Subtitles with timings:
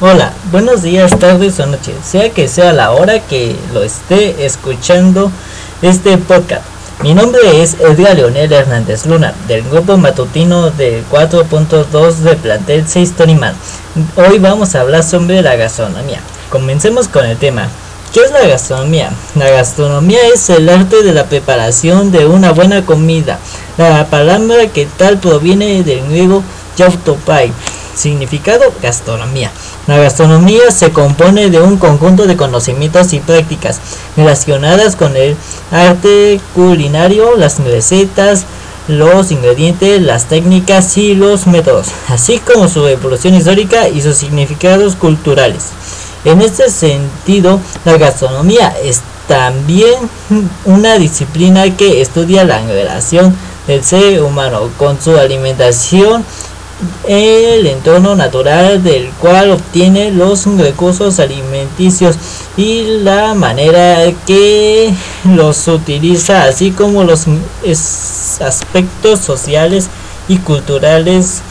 [0.00, 5.30] Hola, buenos días, tardes o noches, sea que sea la hora que lo esté escuchando
[5.82, 6.62] este podcast.
[7.00, 13.12] Mi nombre es Edgar Leonel Hernández Luna, del grupo matutino del 4.2 de plantel 6
[13.12, 13.54] Toniman.
[14.16, 16.18] Hoy vamos a hablar sobre la gastronomía.
[16.50, 17.68] Comencemos con el tema.
[18.12, 19.10] ¿Qué es la gastronomía?
[19.36, 23.38] La gastronomía es el arte de la preparación de una buena comida.
[23.78, 26.42] La palabra que tal proviene del griego
[26.76, 27.52] yautopai,
[27.94, 29.50] significado gastronomía.
[29.86, 33.80] La gastronomía se compone de un conjunto de conocimientos y prácticas
[34.16, 35.36] relacionadas con el
[35.70, 38.46] arte culinario, las recetas,
[38.88, 44.94] los ingredientes, las técnicas y los métodos, así como su evolución histórica y sus significados
[44.96, 45.64] culturales.
[46.24, 49.94] En este sentido, la gastronomía es también
[50.64, 53.34] una disciplina que estudia la relación
[53.66, 56.24] del ser humano con su alimentación,
[57.06, 62.16] el entorno natural del cual obtiene los recursos alimenticios
[62.56, 64.92] y la manera que
[65.24, 67.26] los utiliza, así como los
[68.40, 69.88] aspectos sociales
[70.28, 71.42] y culturales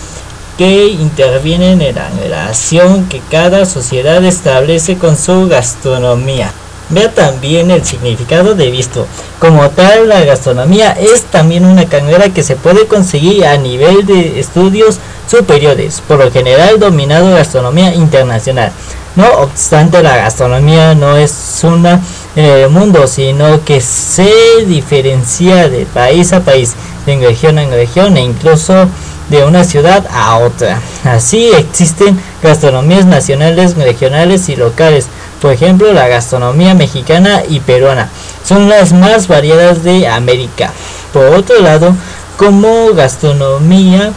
[0.58, 6.52] que intervienen en la relación que cada sociedad establece con su gastronomía.
[6.90, 9.08] Vea también el significado de visto.
[9.40, 14.40] Como tal, la gastronomía es también una carrera que se puede conseguir a nivel de
[14.40, 15.00] estudios
[15.34, 18.72] superiores, por lo general dominado gastronomía internacional.
[19.16, 22.00] No obstante, la gastronomía no es una
[22.36, 24.32] el mundo, sino que se
[24.68, 26.74] diferencia de país a país,
[27.08, 28.88] de región en región e incluso
[29.30, 30.80] de una ciudad a otra.
[31.04, 35.08] Así existen gastronomías nacionales, regionales y locales.
[35.42, 38.10] Por ejemplo, la gastronomía mexicana y peruana
[38.44, 40.72] son las más variadas de América.
[41.12, 41.96] Por otro lado,
[42.38, 44.12] como gastronomía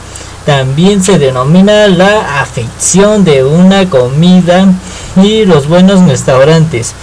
[0.46, 4.64] también se denomina la afección de una comida
[5.16, 6.94] y los buenos restaurantes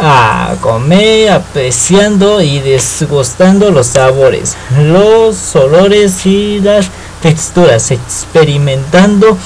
[0.00, 6.86] a comer apreciando y desgustando los sabores, los olores y las
[7.22, 9.38] texturas, experimentando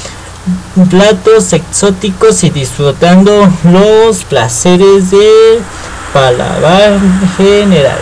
[0.89, 5.61] platos exóticos y disfrutando los placeres del
[6.15, 6.99] paladar
[7.37, 7.99] general.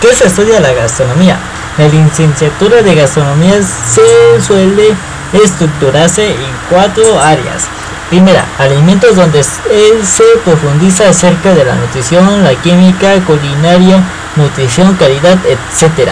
[0.00, 1.38] ¿Qué se estudia la gastronomía?
[1.78, 4.94] La licenciatura de gastronomía se suele
[5.32, 7.66] estructurarse en cuatro áreas.
[8.10, 14.02] Primera, alimentos donde se profundiza acerca de la nutrición, la química, culinaria,
[14.36, 16.10] nutrición, calidad, etc.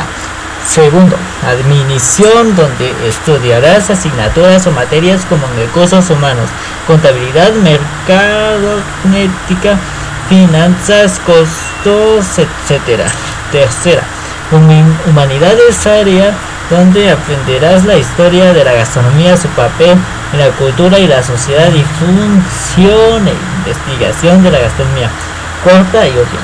[0.67, 1.15] Segundo,
[1.47, 6.49] admisión donde estudiarás asignaturas o materias como recursos humanos,
[6.87, 9.77] contabilidad, mercadognética,
[10.31, 13.03] finanzas, costos, etc.
[13.53, 14.05] Tercera,
[14.53, 16.35] humanidades área
[16.71, 19.97] donde aprenderás la historia de la gastronomía, su papel
[20.33, 23.35] en la cultura y la sociedad y función e
[23.67, 25.11] investigación de la gastronomía.
[25.65, 26.43] Cuarta y última.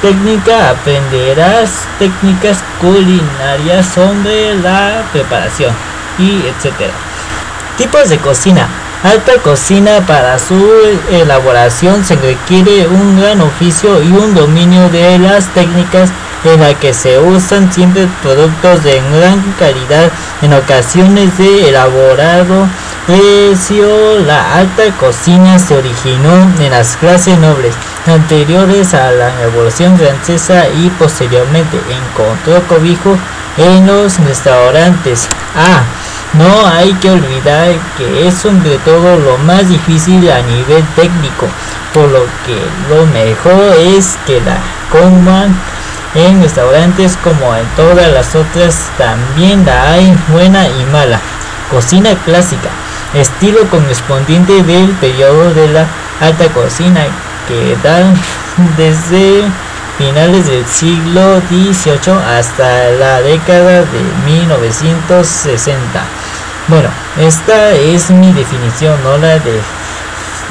[0.00, 5.74] Técnica, aprenderás técnicas culinarias sobre la preparación
[6.18, 6.92] y etcétera.
[7.76, 8.68] Tipos de cocina.
[9.02, 10.60] Alta cocina para su
[11.10, 16.10] elaboración se requiere un gran oficio y un dominio de las técnicas
[16.44, 20.10] en la que se usan siempre productos de gran calidad,
[20.42, 22.66] en ocasiones de elaborado
[23.06, 24.18] precio.
[24.26, 27.74] La alta cocina se originó en las clases nobles
[28.06, 33.16] anteriores a la Revolución Francesa y posteriormente encontró cobijo
[33.56, 35.26] en los restaurantes.
[35.56, 35.82] Ah,
[36.34, 41.46] no hay que olvidar que es sobre todo lo más difícil a nivel técnico,
[41.94, 42.60] por lo que
[42.90, 44.58] lo mejor es que la
[44.90, 45.56] coman
[46.26, 51.20] en restaurantes como en todas las otras también la hay buena y mala.
[51.70, 52.70] Cocina clásica,
[53.14, 55.86] estilo correspondiente del periodo de la
[56.20, 57.02] alta cocina
[57.46, 58.12] que da
[58.76, 59.44] desde
[59.98, 65.78] finales del siglo XVIII hasta la década de 1960.
[66.68, 66.88] Bueno,
[67.20, 69.60] esta es mi definición, no la de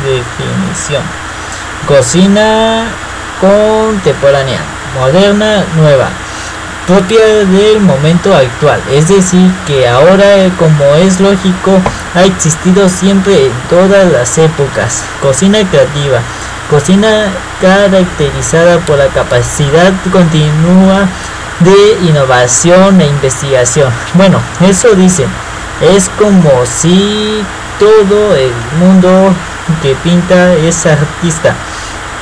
[0.05, 1.03] definición.
[1.87, 2.85] Cocina
[3.41, 6.09] contemporánea moderna, nueva,
[6.87, 8.81] propia del momento actual.
[8.91, 11.71] Es decir, que ahora, como es lógico,
[12.15, 15.03] ha existido siempre en todas las épocas.
[15.21, 16.19] Cocina creativa,
[16.69, 17.25] cocina
[17.61, 21.07] caracterizada por la capacidad continua
[21.59, 23.91] de innovación e investigación.
[24.13, 25.27] Bueno, eso dicen.
[25.81, 27.43] Es como si
[27.79, 29.33] todo el mundo
[29.81, 31.53] que pinta es artista.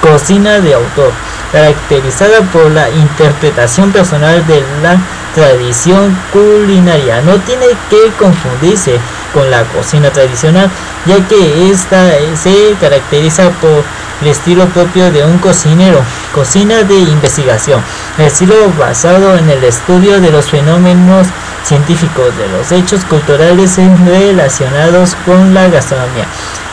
[0.01, 1.11] Cocina de autor
[1.55, 4.97] caracterizada por la interpretación personal de la
[5.33, 7.21] tradición culinaria.
[7.21, 8.99] No tiene que confundirse
[9.33, 10.69] con la cocina tradicional,
[11.05, 13.85] ya que esta se caracteriza por
[14.21, 16.01] el estilo propio de un cocinero,
[16.33, 17.79] cocina de investigación,
[18.17, 21.27] estilo basado en el estudio de los fenómenos
[21.65, 26.25] científicos, de los hechos culturales relacionados con la gastronomía,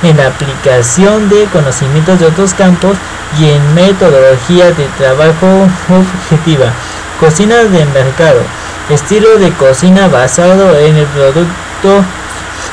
[0.03, 2.97] en la aplicación de conocimientos de otros campos
[3.41, 6.67] y en metodología de trabajo objetiva.
[7.19, 8.41] Cocina de mercado,
[8.91, 12.05] estilo de cocina basado en el producto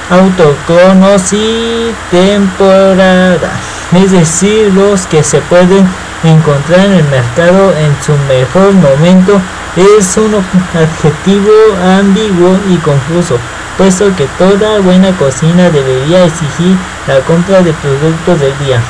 [0.09, 3.51] autóctonos y temporada,
[3.93, 5.87] es decir, los que se pueden
[6.23, 9.39] encontrar en el mercado en su mejor momento
[9.75, 11.51] es un adjetivo
[11.99, 13.37] ambiguo y confuso,
[13.77, 16.75] puesto que toda buena cocina debería exigir
[17.07, 18.81] la compra de productos del día.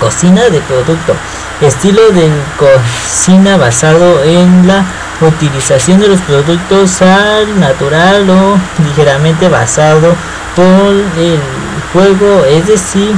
[0.00, 1.14] Cocina de producto.
[1.60, 4.84] Estilo de cocina basado en la
[5.20, 10.14] utilización de los productos al natural o ligeramente basado
[10.54, 11.40] por el
[11.92, 13.12] fuego, es decir,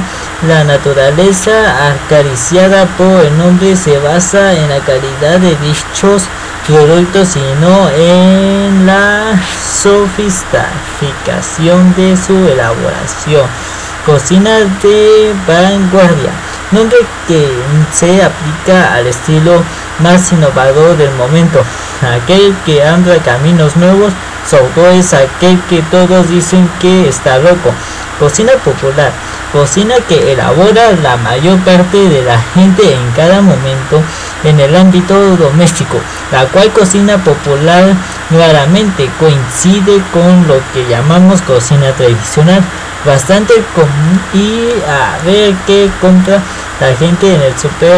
[0.47, 1.51] la naturaleza
[1.91, 6.23] acariciada por el nombre se basa en la calidad de dichos
[6.67, 9.41] productos, sino en la
[9.81, 13.47] sofisticación de su elaboración.
[14.05, 16.31] Cocina de vanguardia,
[16.71, 16.97] nombre
[17.27, 17.51] que
[17.93, 19.61] se aplica al estilo
[19.99, 21.61] más innovador del momento.
[22.01, 24.13] Aquel que anda caminos nuevos,
[24.49, 27.71] sobre es aquel que todos dicen que está loco.
[28.21, 29.11] Cocina popular,
[29.51, 33.99] cocina que elabora la mayor parte de la gente en cada momento
[34.43, 35.97] en el ámbito doméstico,
[36.31, 37.95] la cual cocina popular
[38.29, 42.61] claramente coincide con lo que llamamos cocina tradicional,
[43.03, 46.43] bastante común y a ver qué compra
[46.79, 47.97] la gente en el super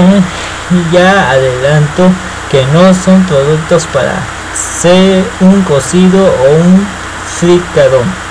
[0.71, 2.09] y ya adelanto
[2.49, 4.13] que no son productos para
[4.55, 6.87] ser un cocido o un
[7.27, 8.22] fricadón.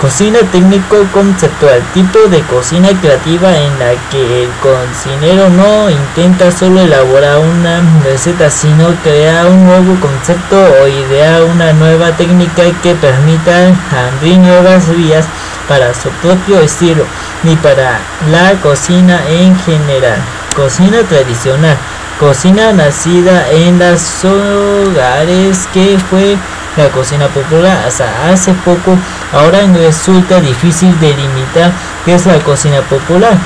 [0.00, 6.80] Cocina técnico conceptual, tipo de cocina creativa en la que el cocinero no intenta solo
[6.80, 13.72] elaborar una receta, sino crear un nuevo concepto o idear una nueva técnica que permita
[14.18, 15.24] abrir nuevas vías
[15.66, 17.04] para su propio estilo
[17.42, 17.98] ni para
[18.30, 20.18] la cocina en general.
[20.54, 21.78] Cocina tradicional,
[22.20, 26.36] cocina nacida en los hogares que fue
[26.76, 27.84] la cocina popular.
[27.86, 28.96] Hasta hace poco
[29.32, 31.72] ahora resulta difícil delimitar
[32.04, 33.36] qué es la cocina popular.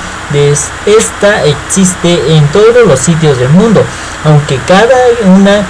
[0.85, 3.83] Esta existe en todos los sitios del mundo
[4.23, 4.95] aunque cada
[5.25, 5.63] una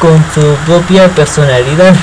[0.00, 1.94] con su propia personalidad.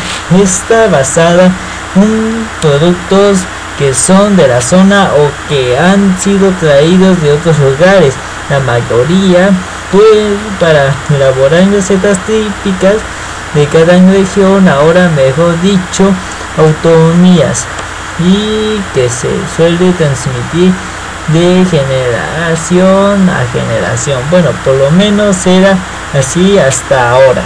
[0.41, 1.51] Está basada
[1.95, 3.39] en productos
[3.77, 8.13] que son de la zona o que han sido traídos de otros lugares.
[8.50, 9.50] La mayoría
[9.91, 12.95] pues para elaborar recetas típicas
[13.56, 16.12] de cada región, ahora mejor dicho,
[16.57, 17.66] autonomías,
[18.19, 20.72] y que se suele transmitir
[21.30, 24.22] de generación a generación.
[24.30, 25.78] Bueno, por lo menos era
[26.13, 27.42] así hasta ahora.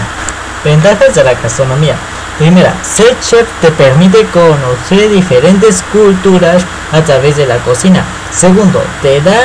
[0.63, 1.95] Ventajas de la gastronomía.
[2.37, 8.03] Primera, ser chef te permite conocer diferentes culturas a través de la cocina.
[8.31, 9.39] Segundo, te da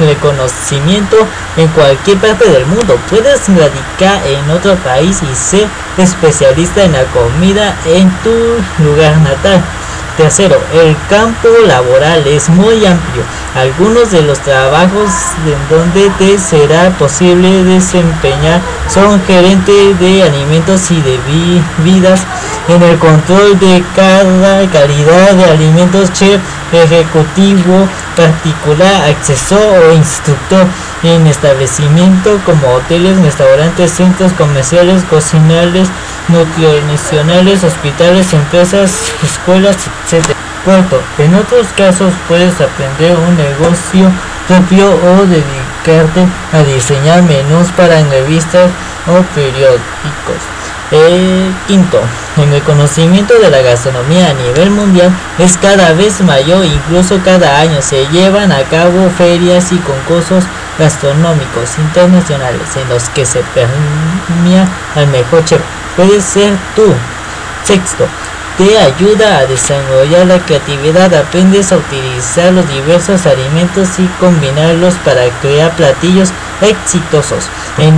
[0.00, 1.16] reconocimiento
[1.56, 2.98] en cualquier parte del mundo.
[3.10, 5.68] Puedes radicar en otro país y ser
[5.98, 9.62] especialista en la comida en tu lugar natal.
[10.16, 13.22] Tercero, el campo laboral es muy amplio.
[13.54, 15.10] Algunos de los trabajos
[15.46, 21.18] en donde te será posible desempeñar son gerente de alimentos y de
[21.82, 22.22] vidas
[22.68, 26.40] en el control de cada calidad de alimentos, chef
[26.72, 30.66] ejecutivo particular, accesor o instructor
[31.02, 35.88] en establecimiento como hoteles, restaurantes, centros comerciales, cocinales,
[36.28, 39.76] nutricionales, hospitales, empresas, escuelas,
[40.10, 40.24] etc.
[40.64, 44.10] Cuarto, en otros casos puedes aprender un negocio
[44.46, 48.70] propio o dedicarte a diseñar menús para revistas
[49.08, 50.61] o periódicos.
[50.94, 51.98] Eh, quinto,
[52.36, 57.80] el conocimiento de la gastronomía a nivel mundial es cada vez mayor, incluso cada año
[57.80, 60.44] se llevan a cabo ferias y concursos
[60.78, 65.62] gastronómicos internacionales en los que se premia al mejor chef.
[65.96, 66.92] Puede ser tú.
[67.64, 68.06] Sexto,
[68.58, 75.26] te ayuda a desarrollar la creatividad, aprendes a utilizar los diversos alimentos y combinarlos para
[75.40, 76.32] crear platillos
[76.62, 77.44] exitosos.
[77.78, 77.94] En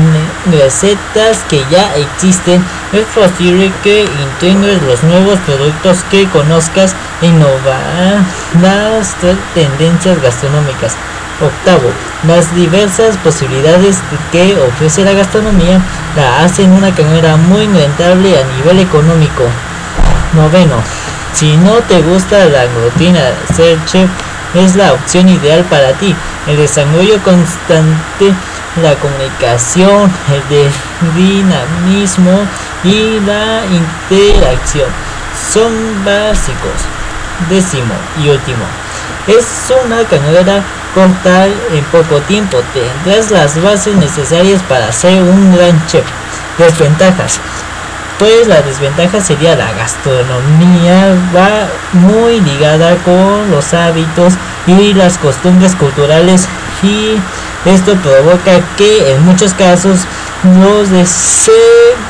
[0.50, 8.22] recetas que ya existen, es posible que integres los nuevos productos que conozcas e innovar
[8.60, 9.14] las
[9.54, 10.96] tendencias gastronómicas.
[11.40, 11.90] Octavo,
[12.28, 13.98] las diversas posibilidades
[14.30, 15.80] que ofrece la gastronomía
[16.16, 19.42] la hacen una carrera muy rentable a nivel económico.
[20.34, 20.76] Noveno,
[21.34, 23.20] Si no te gusta la rutina
[23.56, 24.08] ser chef,
[24.54, 26.14] es la opción ideal para ti.
[26.46, 28.32] El desarrollo constante,
[28.82, 32.46] la comunicación, el dinamismo
[32.82, 34.88] y la interacción
[35.52, 35.72] son
[36.04, 36.78] básicos.
[37.48, 38.64] Décimo y último.
[39.26, 40.62] Es una carrera
[40.94, 42.58] corta en poco tiempo.
[42.72, 46.04] Tendrás las bases necesarias para ser un gran chef.
[46.58, 47.40] Desventajas.
[48.18, 54.34] Pues la desventaja sería la gastronomía va muy ligada con los hábitos
[54.68, 56.46] y las costumbres culturales
[56.82, 57.18] y
[57.64, 60.00] esto provoca que en muchos casos
[60.44, 60.88] los,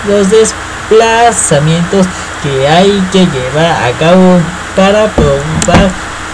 [0.08, 2.06] los desplazamientos
[2.42, 4.40] que hay que llevar a cabo
[4.76, 5.90] para probar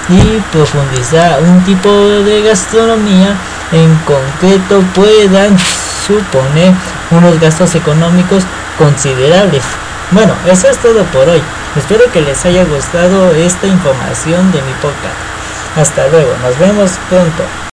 [0.08, 3.36] y profundizar un tipo de gastronomía
[3.72, 6.72] en concreto puedan suponer
[7.10, 8.44] unos gastos económicos
[8.78, 9.62] considerables.
[10.10, 11.42] Bueno, eso es todo por hoy.
[11.76, 15.14] Espero que les haya gustado esta información de mi podcast.
[15.76, 17.44] Hasta luego, nos vemos pronto.